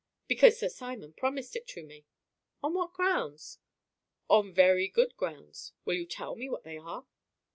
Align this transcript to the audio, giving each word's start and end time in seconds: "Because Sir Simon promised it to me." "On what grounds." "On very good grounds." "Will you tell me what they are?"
"Because 0.27 0.57
Sir 0.59 0.67
Simon 0.69 1.13
promised 1.13 1.55
it 1.55 1.67
to 1.67 1.83
me." 1.85 2.07
"On 2.63 2.73
what 2.73 2.91
grounds." 2.91 3.59
"On 4.31 4.51
very 4.51 4.87
good 4.87 5.15
grounds." 5.15 5.73
"Will 5.85 5.93
you 5.93 6.07
tell 6.07 6.35
me 6.35 6.49
what 6.49 6.63
they 6.63 6.79
are?" 6.79 7.05